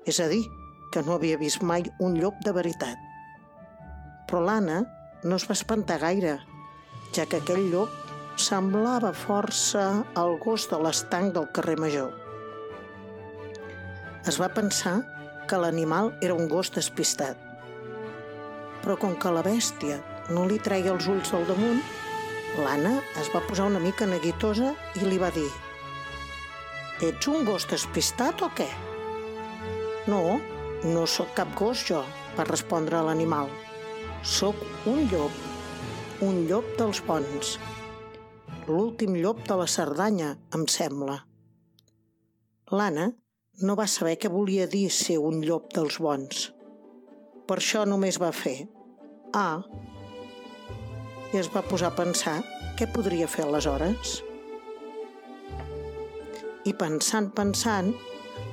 És 0.06 0.18
a 0.18 0.26
dir, 0.30 0.42
que 0.92 1.02
no 1.06 1.14
havia 1.16 1.38
vist 1.38 1.62
mai 1.62 1.86
un 2.00 2.18
llop 2.18 2.42
de 2.44 2.52
veritat. 2.52 2.98
Però 4.26 4.42
l'Anna 4.42 4.82
no 5.22 5.38
es 5.38 5.46
va 5.48 5.54
espantar 5.54 6.00
gaire, 6.02 6.38
ja 7.14 7.26
que 7.26 7.38
aquell 7.38 7.70
llop 7.70 8.01
semblava 8.40 9.12
força 9.12 10.04
el 10.16 10.38
gos 10.40 10.64
de 10.70 10.78
l'estanc 10.80 11.34
del 11.34 11.48
carrer 11.52 11.76
Major. 11.80 12.12
Es 14.28 14.38
va 14.40 14.48
pensar 14.48 15.02
que 15.48 15.58
l'animal 15.60 16.12
era 16.22 16.34
un 16.34 16.48
gos 16.48 16.70
despistat. 16.72 17.36
Però 18.82 18.96
com 18.96 19.16
que 19.20 19.32
la 19.34 19.42
bèstia 19.44 19.98
no 20.30 20.46
li 20.48 20.58
treia 20.62 20.94
els 20.94 21.08
ulls 21.10 21.32
del 21.34 21.44
damunt, 21.50 21.82
l'Anna 22.62 22.94
es 23.20 23.28
va 23.34 23.42
posar 23.48 23.68
una 23.68 23.82
mica 23.82 24.08
neguitosa 24.08 24.72
i 25.00 25.04
li 25.04 25.20
va 25.20 25.30
dir 25.34 25.48
«Ets 27.02 27.28
un 27.28 27.44
gos 27.44 27.66
despistat 27.68 28.42
o 28.46 28.48
què?» 28.56 28.68
«No, 30.06 30.40
no 30.84 31.04
sóc 31.06 31.34
cap 31.36 31.52
gos 31.58 31.84
jo», 31.88 32.00
va 32.38 32.48
respondre 32.48 33.02
l'animal. 33.02 33.50
«Sóc 34.22 34.56
un 34.86 35.04
llop, 35.10 35.32
un 36.22 36.44
llop 36.48 36.68
dels 36.78 37.02
bons. 37.06 37.56
L'últim 38.68 39.16
llop 39.18 39.42
de 39.48 39.58
la 39.58 39.66
Cerdanya, 39.66 40.36
em 40.54 40.66
sembla». 40.70 41.18
L'Anna 42.72 43.08
no 43.66 43.76
va 43.76 43.88
saber 43.90 44.14
què 44.20 44.30
volia 44.32 44.68
dir 44.70 44.86
ser 44.90 45.18
un 45.20 45.42
llop 45.44 45.72
dels 45.74 45.98
bons. 46.00 46.46
Per 47.48 47.58
això 47.58 47.82
només 47.88 48.20
va 48.22 48.30
fer 48.32 48.68
«Ah», 49.34 49.60
i 51.32 51.40
es 51.40 51.48
va 51.52 51.64
posar 51.64 51.90
a 51.90 51.96
pensar 51.96 52.38
què 52.78 52.88
podria 52.92 53.28
fer 53.28 53.46
aleshores. 53.46 54.18
I 56.68 56.72
pensant, 56.78 57.30
pensant, 57.34 57.92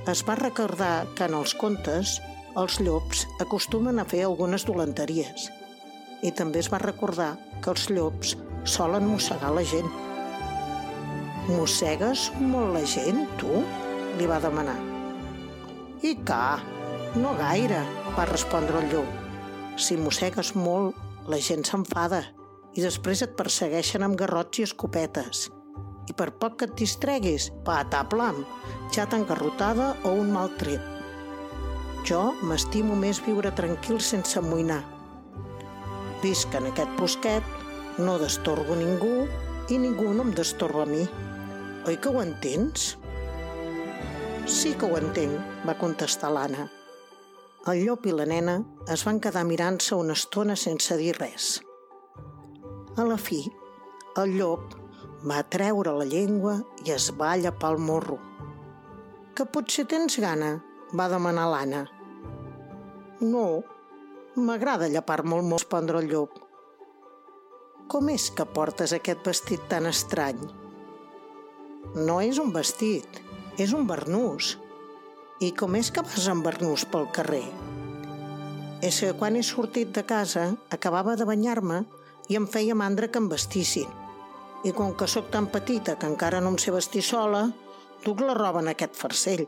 es 0.09 0.23
va 0.27 0.37
recordar 0.39 1.07
que 1.15 1.27
en 1.27 1.35
els 1.37 1.53
contes 1.59 2.17
els 2.57 2.79
llops 2.81 3.25
acostumen 3.43 3.99
a 4.01 4.07
fer 4.09 4.23
algunes 4.25 4.65
dolenteries. 4.67 5.49
I 6.25 6.31
també 6.35 6.63
es 6.63 6.71
va 6.71 6.81
recordar 6.81 7.35
que 7.61 7.71
els 7.75 7.89
llops 7.91 8.33
solen 8.63 9.07
mossegar 9.07 9.51
la 9.55 9.63
gent. 9.63 9.89
Mossegues 11.49 12.29
molt 12.39 12.75
la 12.75 12.85
gent, 12.85 13.25
tu? 13.39 13.63
li 14.19 14.27
va 14.27 14.39
demanar. 14.43 14.75
I 16.03 16.15
ca, 16.27 16.59
no 17.15 17.31
gaire, 17.39 17.79
va 18.17 18.27
respondre 18.27 18.81
el 18.81 18.91
llop. 18.91 19.15
Si 19.79 19.95
mossegues 19.97 20.53
molt, 20.55 20.97
la 21.29 21.39
gent 21.39 21.63
s'enfada 21.67 22.23
i 22.77 22.83
després 22.83 23.23
et 23.25 23.35
persegueixen 23.37 24.03
amb 24.05 24.17
garrots 24.19 24.59
i 24.59 24.65
escopetes. 24.67 25.47
I 26.09 26.15
per 26.17 26.31
poc 26.41 26.59
que 26.59 26.67
et 26.69 26.75
distreguis, 26.77 27.49
pataplam, 27.65 28.43
ja 28.95 29.05
t'han 29.09 29.25
garrotada 29.29 29.93
o 30.03 30.13
un 30.21 30.31
mal 30.33 30.51
tret. 30.61 30.83
Jo 32.07 32.31
m'estimo 32.41 32.95
més 32.97 33.19
viure 33.25 33.51
tranquil 33.55 33.99
sense 34.01 34.39
amoïnar. 34.39 34.81
Visc 36.23 36.55
en 36.57 36.69
aquest 36.71 36.95
bosquet, 36.99 37.58
no 37.99 38.15
destorbo 38.17 38.77
ningú 38.79 39.27
i 39.67 39.77
ningú 39.77 40.13
no 40.15 40.23
em 40.23 40.31
destorba 40.31 40.85
a 40.85 40.87
mi. 40.87 41.03
Oi 41.87 41.97
que 41.99 42.07
ho 42.09 42.21
entens? 42.23 42.93
Sí 44.47 44.71
que 44.79 44.87
ho 44.87 44.95
entenc, 44.97 45.35
va 45.67 45.75
contestar 45.77 46.31
l'Anna. 46.31 46.69
El 47.67 47.83
llop 47.83 48.07
i 48.07 48.15
la 48.15 48.25
nena 48.29 48.55
es 48.87 49.03
van 49.03 49.19
quedar 49.19 49.43
mirant-se 49.43 49.99
una 49.99 50.15
estona 50.15 50.55
sense 50.55 50.95
dir 50.97 51.11
res. 51.19 51.59
A 52.95 53.03
la 53.03 53.19
fi, 53.19 53.43
el 54.23 54.35
llop 54.39 54.79
va 55.27 55.43
treure 55.51 55.91
la 55.99 56.07
llengua 56.07 56.55
i 56.87 56.95
es 56.95 57.11
va 57.19 57.35
llapar 57.37 57.75
el 57.75 57.83
morro. 57.83 58.19
Que 59.35 59.43
potser 59.45 59.89
tens 59.91 60.21
gana? 60.23 60.55
va 60.95 61.11
demanar 61.11 61.49
l'Anna. 61.51 61.83
No, 63.21 63.47
m'agrada 64.35 64.87
llapar-me 64.87 65.35
el 65.35 65.43
morro, 65.43 65.59
respondre 65.59 65.99
el 65.99 66.07
llop. 66.09 66.48
Com 67.89 68.11
és 68.13 68.27
que 68.37 68.45
portes 68.45 68.91
aquest 68.93 69.23
vestit 69.25 69.63
tan 69.69 69.87
estrany? 69.89 70.37
No 71.95 72.19
és 72.21 72.37
un 72.37 72.51
vestit, 72.53 73.17
és 73.57 73.71
un 73.73 73.87
barnús. 73.89 74.51
I 75.41 75.49
com 75.57 75.73
és 75.79 75.89
que 75.89 76.03
vas 76.05 76.27
amb 76.29 76.45
barnús 76.45 76.83
pel 76.85 77.07
carrer? 77.15 77.47
És 78.85 78.99
que 79.01 79.09
quan 79.17 79.39
he 79.39 79.41
sortit 79.41 79.89
de 79.95 80.03
casa 80.05 80.43
acabava 80.69 81.15
de 81.17 81.25
banyar-me 81.25 81.79
i 82.29 82.37
em 82.37 82.45
feia 82.45 82.77
mandra 82.77 83.09
que 83.09 83.17
em 83.17 83.29
vestissin. 83.31 83.89
I 84.69 84.75
com 84.77 84.93
que 84.93 85.09
sóc 85.09 85.33
tan 85.33 85.49
petita 85.49 85.97
que 85.97 86.05
encara 86.13 86.45
no 86.45 86.53
em 86.53 86.61
sé 86.61 86.69
vestir 86.75 87.01
sola, 87.01 87.47
duc 88.05 88.21
la 88.21 88.37
roba 88.37 88.61
en 88.61 88.69
aquest 88.69 88.93
farcell. 89.01 89.47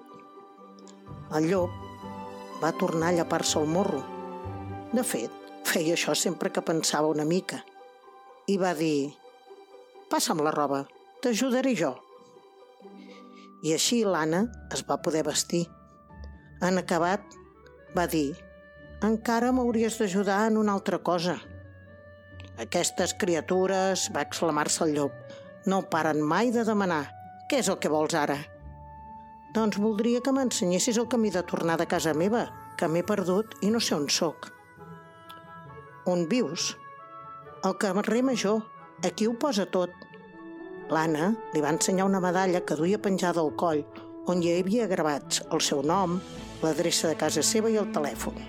El 1.38 1.52
llop 1.52 2.58
va 2.64 2.74
tornar 2.74 3.14
a 3.14 3.20
llapar-se 3.20 3.62
el 3.62 3.70
morro. 3.70 4.02
De 4.98 5.06
fet, 5.06 5.30
feia 5.62 5.94
això 5.94 6.18
sempre 6.18 6.50
que 6.50 6.66
pensava 6.66 7.14
una 7.14 7.30
mica. 7.36 7.62
I 8.50 8.56
va 8.58 8.72
dir, 8.74 9.14
passa'm 10.10 10.40
la 10.42 10.52
roba, 10.54 10.80
t'ajudaré 11.22 11.76
jo. 11.78 11.92
I 13.62 13.76
així 13.76 14.00
l'Anna 14.02 14.48
es 14.74 14.82
va 14.88 14.98
poder 15.06 15.22
vestir. 15.28 15.68
En 16.66 16.82
acabat, 16.82 17.22
va 17.94 18.08
dir, 18.10 18.34
encara 19.06 19.52
m'hauries 19.54 20.00
d'ajudar 20.02 20.40
en 20.50 20.58
una 20.58 20.74
altra 20.74 20.98
cosa. 21.06 21.38
Aquestes 22.66 23.14
criatures, 23.22 24.08
va 24.16 24.26
exclamar-se 24.26 24.84
el 24.88 24.98
llop, 24.98 25.38
no 25.70 25.84
paren 25.94 26.22
mai 26.34 26.50
de 26.52 26.66
demanar. 26.66 27.04
Què 27.50 27.62
és 27.62 27.70
el 27.70 27.78
que 27.78 27.94
vols 27.94 28.18
ara? 28.18 28.40
Doncs 29.54 29.78
voldria 29.84 30.22
que 30.26 30.34
m'ensenyessis 30.34 30.98
el 30.98 31.10
camí 31.12 31.30
de 31.30 31.46
tornar 31.46 31.78
de 31.78 31.86
casa 31.86 32.18
meva, 32.18 32.48
que 32.78 32.90
m'he 32.90 33.06
perdut 33.06 33.54
i 33.62 33.70
no 33.70 33.82
sé 33.84 33.94
on 33.98 34.10
sóc. 34.10 34.50
On 36.10 36.26
vius? 36.26 36.72
Al 37.64 37.78
carrer 37.78 38.24
major. 38.24 38.64
Aquí 39.06 39.28
ho 39.28 39.34
posa 39.38 39.68
tot. 39.70 39.92
L'Anna 40.90 41.28
li 41.54 41.62
va 41.62 41.70
ensenyar 41.70 42.08
una 42.10 42.20
medalla 42.20 42.62
que 42.66 42.78
duia 42.78 42.98
penjada 42.98 43.42
al 43.42 43.52
coll 43.54 43.84
on 44.32 44.40
hi 44.42 44.50
havia 44.56 44.88
gravats 44.90 45.44
el 45.54 45.62
seu 45.62 45.84
nom, 45.86 46.16
l'adreça 46.64 47.12
de 47.12 47.18
casa 47.20 47.44
seva 47.46 47.70
i 47.70 47.78
el 47.78 47.92
telèfon. 47.94 48.40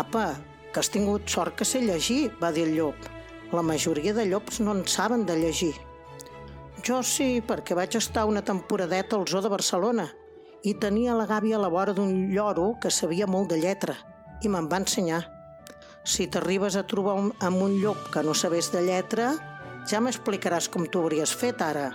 Apa, 0.00 0.24
que 0.72 0.80
has 0.80 0.88
tingut 0.88 1.28
sort 1.28 1.58
que 1.58 1.66
sé 1.68 1.82
llegir, 1.84 2.30
va 2.40 2.52
dir 2.52 2.64
el 2.68 2.76
llop. 2.78 3.08
La 3.52 3.62
majoria 3.62 4.14
de 4.16 4.24
llops 4.30 4.60
no 4.64 4.72
en 4.76 4.86
saben 4.88 5.26
de 5.28 5.36
llegir. 5.36 5.74
Jo 6.86 7.02
sí, 7.02 7.42
perquè 7.44 7.76
vaig 7.76 7.98
estar 8.00 8.24
una 8.24 8.40
temporadeta 8.40 9.18
al 9.18 9.28
zoo 9.28 9.44
de 9.44 9.52
Barcelona 9.52 10.08
i 10.64 10.72
tenia 10.80 11.16
la 11.16 11.28
gàbia 11.28 11.58
a 11.58 11.60
la 11.60 11.68
vora 11.68 11.92
d'un 11.92 12.30
lloro 12.32 12.70
que 12.80 12.88
sabia 12.88 13.28
molt 13.28 13.52
de 13.52 13.60
lletra 13.60 13.98
i 14.40 14.48
me'n 14.48 14.68
va 14.72 14.80
ensenyar. 14.80 15.39
Si 16.04 16.26
t'arribes 16.32 16.76
a 16.76 16.86
trobar 16.88 17.14
un, 17.20 17.32
amb 17.44 17.60
un 17.60 17.76
llop 17.82 18.08
que 18.12 18.22
no 18.24 18.32
sabés 18.34 18.70
de 18.72 18.80
lletra, 18.86 19.34
ja 19.88 20.00
m'explicaràs 20.00 20.70
com 20.72 20.86
t'ho 20.88 21.04
hauries 21.04 21.34
fet 21.36 21.60
ara. 21.60 21.90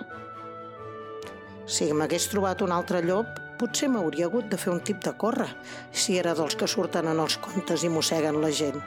Si 1.66 1.88
m'hagués 1.90 2.28
trobat 2.30 2.62
un 2.62 2.70
altre 2.70 3.02
llop, 3.02 3.26
potser 3.58 3.88
m'hauria 3.90 4.28
hagut 4.28 4.46
de 4.52 4.58
fer 4.60 4.70
un 4.70 4.82
tip 4.86 5.00
de 5.02 5.12
córrer, 5.18 5.48
si 5.90 6.18
era 6.20 6.36
dels 6.38 6.54
que 6.54 6.68
surten 6.70 7.08
en 7.10 7.22
els 7.24 7.38
contes 7.42 7.82
i 7.82 7.90
mosseguen 7.90 8.38
la 8.42 8.52
gent. 8.54 8.78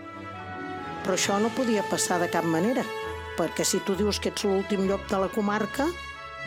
Però 1.04 1.18
això 1.18 1.40
no 1.44 1.52
podia 1.58 1.84
passar 1.92 2.22
de 2.24 2.30
cap 2.32 2.48
manera, 2.48 2.86
perquè 3.36 3.66
si 3.68 3.84
tu 3.84 3.98
dius 4.00 4.22
que 4.24 4.32
ets 4.32 4.48
l'últim 4.48 4.88
llop 4.88 5.04
de 5.12 5.20
la 5.20 5.32
comarca, 5.36 5.90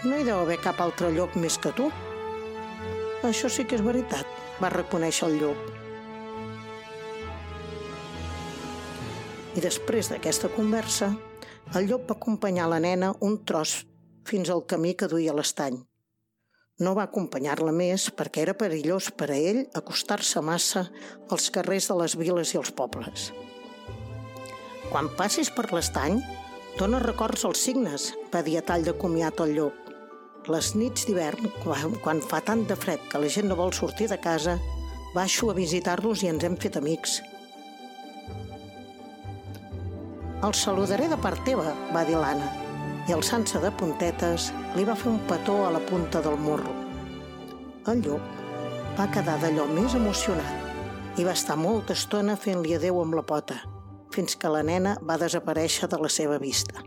no 0.04 0.16
hi 0.16 0.24
deu 0.24 0.40
haver 0.40 0.60
cap 0.64 0.80
altre 0.80 1.12
llop 1.12 1.36
més 1.36 1.60
que 1.60 1.74
tu. 1.76 1.92
Això 3.22 3.52
sí 3.52 3.68
que 3.68 3.76
és 3.76 3.84
veritat, 3.84 4.26
va 4.62 4.72
reconèixer 4.72 5.28
el 5.28 5.40
llop. 5.44 5.72
I 9.52 9.60
després 9.60 10.08
d'aquesta 10.08 10.48
conversa, 10.54 11.10
el 11.76 11.88
llop 11.88 12.06
va 12.08 12.14
acompanyar 12.16 12.70
la 12.72 12.78
nena 12.80 13.10
un 13.20 13.34
tros 13.44 13.82
fins 14.28 14.48
al 14.48 14.62
camí 14.64 14.94
que 14.96 15.08
duia 15.12 15.34
l'estany. 15.36 15.76
No 16.80 16.94
va 16.96 17.04
acompanyar-la 17.04 17.72
més 17.76 18.06
perquè 18.16 18.46
era 18.46 18.56
perillós 18.56 19.10
per 19.12 19.28
a 19.28 19.36
ell 19.36 19.60
acostar-se 19.76 20.40
massa 20.40 20.86
als 21.28 21.50
carrers 21.52 21.90
de 21.90 21.96
les 22.00 22.16
viles 22.16 22.54
i 22.54 22.60
els 22.62 22.72
pobles. 22.78 23.26
Quan 24.88 25.10
passis 25.18 25.52
per 25.52 25.66
l'estany, 25.72 26.16
dona 26.78 27.02
records 27.04 27.44
als 27.44 27.60
signes, 27.66 28.08
va 28.32 28.40
dir 28.46 28.56
a 28.58 28.64
tall 28.64 28.88
de 28.88 28.96
comiat 29.04 29.44
el 29.44 29.52
llop. 29.58 29.92
Les 30.48 30.72
nits 30.80 31.04
d'hivern, 31.06 31.52
quan 32.00 32.24
fa 32.24 32.40
tant 32.40 32.64
de 32.68 32.76
fred 32.76 33.04
que 33.12 33.20
la 33.20 33.28
gent 33.36 33.52
no 33.52 33.60
vol 33.60 33.76
sortir 33.76 34.08
de 34.08 34.16
casa, 34.16 34.56
baixo 35.12 35.52
a 35.52 35.58
visitar-los 35.60 36.24
i 36.24 36.32
ens 36.32 36.48
hem 36.48 36.56
fet 36.56 36.80
amics– 36.80 37.20
el 40.42 40.54
saludaré 40.58 41.06
de 41.06 41.16
part 41.22 41.38
teva, 41.46 41.70
va 41.94 42.02
dir 42.02 42.16
l'Anna, 42.18 42.48
i 43.06 43.14
alçant-se 43.14 43.60
de 43.62 43.70
puntetes 43.78 44.48
li 44.74 44.84
va 44.86 44.96
fer 44.98 45.10
un 45.12 45.20
petó 45.28 45.60
a 45.66 45.70
la 45.74 45.82
punta 45.86 46.22
del 46.22 46.38
morro. 46.38 46.72
El 47.90 48.02
llop 48.02 48.40
va 48.98 49.06
quedar 49.14 49.36
d'allò 49.42 49.68
més 49.70 49.94
emocionat 49.98 51.18
i 51.20 51.26
va 51.26 51.34
estar 51.38 51.56
molta 51.58 51.94
estona 51.94 52.34
fent-li 52.34 52.74
adeu 52.74 52.98
amb 53.02 53.14
la 53.18 53.22
pota, 53.26 53.60
fins 54.14 54.34
que 54.34 54.50
la 54.50 54.64
nena 54.66 54.96
va 55.08 55.18
desaparèixer 55.20 55.88
de 55.92 56.00
la 56.02 56.10
seva 56.10 56.38
vista. 56.42 56.82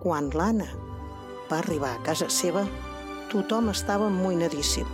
Quan 0.00 0.30
l'Anna 0.32 0.68
va 1.50 1.58
arribar 1.58 1.92
a 1.92 2.04
casa 2.06 2.30
seva, 2.32 2.64
tothom 3.32 3.68
estava 3.74 4.08
amoïnadíssim. 4.08 4.88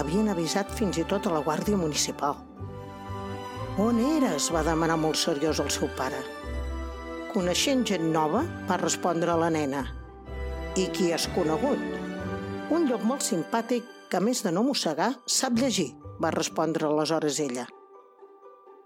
Havien 0.00 0.32
avisat 0.32 0.74
fins 0.74 0.98
i 0.98 1.06
tot 1.06 1.28
a 1.28 1.36
la 1.36 1.44
Guàrdia 1.46 1.78
Municipal– 1.78 2.42
on 3.78 3.98
eres? 3.98 4.50
va 4.54 4.62
demanar 4.66 4.96
molt 5.00 5.18
seriós 5.18 5.60
el 5.62 5.70
seu 5.70 5.88
pare. 5.98 6.20
Coneixent 7.34 7.84
gent 7.88 8.06
nova, 8.14 8.44
va 8.68 8.78
respondre 8.78 9.34
la 9.34 9.50
nena. 9.50 9.82
I 10.78 10.86
qui 10.94 11.10
has 11.12 11.26
conegut? 11.34 11.80
Un 12.74 12.86
llop 12.88 13.02
molt 13.06 13.22
simpàtic 13.26 13.86
que, 14.10 14.18
a 14.18 14.22
més 14.22 14.42
de 14.46 14.52
no 14.54 14.62
mossegar, 14.66 15.10
sap 15.26 15.58
llegir, 15.58 15.90
va 16.22 16.30
respondre 16.34 16.86
aleshores 16.86 17.40
ella. 17.42 17.66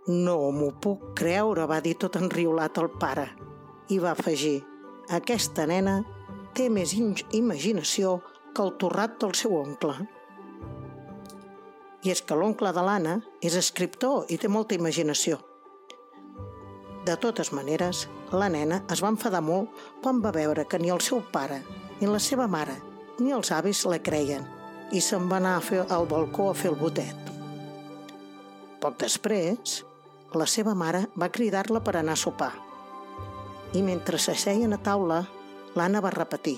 No 0.09 0.39
m'ho 0.57 0.71
puc 0.81 1.13
creure, 1.21 1.67
va 1.69 1.83
dir 1.85 1.99
tot 2.01 2.17
enriolat 2.17 2.81
el 2.81 2.89
pare. 3.01 3.27
I 3.93 3.99
va 4.01 4.15
afegir, 4.17 4.63
aquesta 5.13 5.67
nena 5.69 6.01
té 6.57 6.71
més 6.73 6.95
imaginació 6.97 8.19
que 8.57 8.65
el 8.65 8.73
torrat 8.81 9.21
del 9.21 9.37
seu 9.37 9.57
oncle. 9.61 9.95
I 12.07 12.13
és 12.15 12.23
que 12.23 12.37
l'oncle 12.39 12.71
de 12.75 12.83
l'Anna 12.85 13.17
és 13.43 13.57
escriptor 13.59 14.29
i 14.31 14.39
té 14.39 14.49
molta 14.49 14.77
imaginació. 14.77 15.39
De 17.07 17.17
totes 17.17 17.51
maneres, 17.57 18.05
la 18.31 18.51
nena 18.53 18.83
es 18.93 19.03
va 19.03 19.11
enfadar 19.15 19.41
molt 19.43 19.73
quan 20.03 20.21
va 20.23 20.35
veure 20.35 20.67
que 20.69 20.79
ni 20.79 20.93
el 20.95 21.03
seu 21.03 21.23
pare, 21.33 21.63
ni 22.01 22.07
la 22.11 22.21
seva 22.23 22.47
mare, 22.47 22.77
ni 23.19 23.33
els 23.35 23.51
avis 23.53 23.85
la 23.89 23.99
creien 23.99 24.47
i 24.93 25.03
se'n 25.05 25.27
va 25.29 25.37
anar 25.37 25.57
a 25.59 25.65
fer 25.65 25.83
al 25.93 26.07
balcó 26.09 26.49
a 26.51 26.55
fer 26.57 26.71
el 26.71 26.79
botet. 26.81 27.35
Poc 28.81 28.97
després, 29.01 29.83
la 30.33 30.47
seva 30.47 30.75
mare 30.79 31.07
va 31.19 31.33
cridar-la 31.35 31.83
per 31.85 31.99
anar 31.99 32.15
a 32.15 32.23
sopar. 32.23 32.55
I 33.75 33.83
mentre 33.85 34.21
s'asseien 34.23 34.73
a 34.73 34.81
taula, 34.81 35.23
l'Anna 35.77 36.01
va 36.05 36.15
repetir 36.15 36.57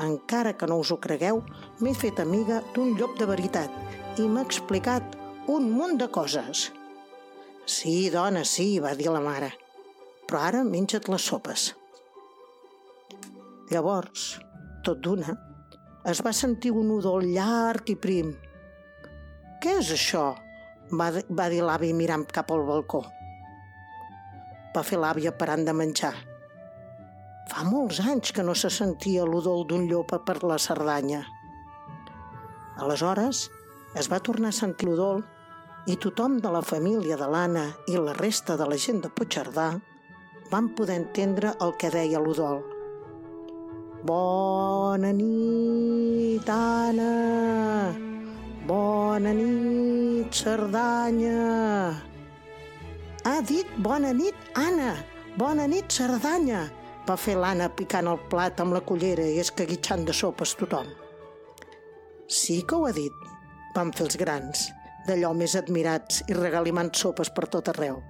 encara 0.00 0.56
que 0.56 0.66
no 0.66 0.78
us 0.78 0.90
ho 0.90 0.98
cregueu, 1.00 1.42
m'he 1.80 1.94
fet 1.94 2.20
amiga 2.20 2.60
d'un 2.74 2.94
llop 2.98 3.18
de 3.18 3.26
veritat 3.26 3.99
i 4.18 4.26
m'ha 4.26 4.42
explicat 4.46 5.16
un 5.48 5.70
munt 5.70 5.98
de 6.00 6.08
coses. 6.10 6.70
Sí, 7.66 8.10
dona, 8.10 8.42
sí, 8.44 8.80
va 8.82 8.96
dir 8.98 9.12
la 9.12 9.22
mare, 9.22 9.52
però 10.26 10.42
ara 10.48 10.64
menja't 10.66 11.06
les 11.12 11.30
sopes. 11.30 11.70
Llavors, 13.70 14.40
tot 14.82 14.98
d'una, 15.04 15.36
es 16.10 16.24
va 16.26 16.34
sentir 16.34 16.72
un 16.74 16.90
udol 16.96 17.28
llarg 17.30 17.92
i 17.92 17.96
prim. 17.96 18.34
Què 19.62 19.78
és 19.78 19.92
això? 19.94 20.30
va, 20.90 21.10
va 21.30 21.48
dir 21.52 21.62
l'avi 21.62 21.92
mirant 21.94 22.26
cap 22.26 22.50
al 22.50 22.64
balcó. 22.66 23.04
Va 24.74 24.82
fer 24.86 24.98
l'àvia 24.98 25.32
parant 25.36 25.64
de 25.66 25.74
menjar. 25.74 26.14
Fa 27.50 27.64
molts 27.66 28.00
anys 28.02 28.32
que 28.34 28.44
no 28.46 28.54
se 28.54 28.70
sentia 28.70 29.26
l'udol 29.26 29.64
d'un 29.66 29.88
llop 29.90 30.14
per 30.26 30.38
la 30.46 30.58
Cerdanya. 30.58 31.24
Aleshores, 32.80 33.48
es 33.94 34.08
va 34.10 34.20
tornar 34.22 34.50
a 34.52 34.56
sentir 34.56 34.88
l'udol 34.88 35.22
i 35.90 35.96
tothom 35.96 36.38
de 36.44 36.50
la 36.52 36.62
família 36.62 37.16
de 37.18 37.26
l'Anna 37.26 37.64
i 37.88 37.96
la 37.96 38.12
resta 38.14 38.56
de 38.56 38.66
la 38.68 38.76
gent 38.78 39.00
de 39.02 39.10
Puigcerdà 39.10 39.70
van 40.50 40.68
poder 40.74 40.98
entendre 41.00 41.54
el 41.64 41.74
que 41.78 41.90
deia 41.90 42.20
l'Udol. 42.20 42.60
Bona 44.04 45.12
nit, 45.12 46.48
Anna! 46.48 47.92
Bona 48.66 49.32
nit, 49.36 50.32
Cerdanya! 50.34 51.94
Ha 53.24 53.40
dit 53.46 53.66
bona 53.78 54.12
nit, 54.12 54.36
Anna! 54.54 54.94
Bona 55.36 55.66
nit, 55.66 55.90
Cerdanya! 55.92 56.68
va 57.08 57.16
fer 57.18 57.34
l'Anna 57.38 57.66
picant 57.74 58.06
el 58.06 58.20
plat 58.30 58.60
amb 58.62 58.76
la 58.76 58.82
cullera 58.86 59.24
i 59.26 59.40
escaguitxant 59.42 60.04
de 60.06 60.14
sopes 60.14 60.54
tothom. 60.60 60.86
Sí 62.30 62.60
que 62.62 62.76
ho 62.76 62.86
ha 62.86 62.92
dit, 62.94 63.16
van 63.74 63.92
fer 63.96 64.06
els 64.06 64.18
grans, 64.20 64.70
d'allò 65.06 65.32
més 65.36 65.56
admirats 65.58 66.24
i 66.28 66.36
regalimant 66.36 66.90
sopes 66.94 67.30
per 67.34 67.46
tot 67.52 67.70
arreu. 67.72 68.00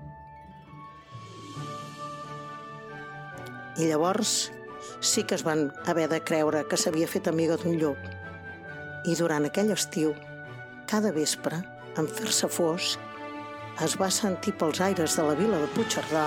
I 3.81 3.89
llavors 3.89 4.51
sí 5.01 5.25
que 5.25 5.37
es 5.39 5.45
van 5.47 5.71
haver 5.89 6.09
de 6.13 6.21
creure 6.21 6.65
que 6.69 6.79
s'havia 6.81 7.09
fet 7.09 7.29
amiga 7.31 7.57
d'un 7.61 7.79
llop. 7.81 8.01
I 9.09 9.17
durant 9.17 9.47
aquell 9.49 9.73
estiu, 9.73 10.13
cada 10.91 11.13
vespre, 11.17 11.63
en 11.97 12.09
fer-se 12.09 12.49
fosc, 12.53 13.01
es 13.85 13.97
va 14.01 14.11
sentir 14.13 14.53
pels 14.61 14.81
aires 14.85 15.17
de 15.17 15.25
la 15.25 15.37
vila 15.39 15.61
de 15.63 15.69
Puigcerdà 15.75 16.27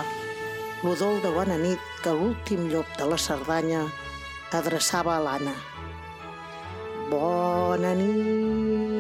l'udol 0.83 1.21
de 1.23 1.29
bona 1.31 1.55
nit 1.61 1.91
que 2.03 2.11
l'últim 2.11 2.65
llop 2.71 2.89
de 2.99 3.05
la 3.07 3.19
Cerdanya 3.25 3.83
adreçava 4.57 5.15
a 5.15 5.21
l'Anna. 5.23 5.53
Bona 7.11 7.93
nit, 7.99 8.92